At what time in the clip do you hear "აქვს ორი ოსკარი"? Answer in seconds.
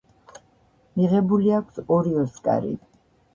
1.59-2.75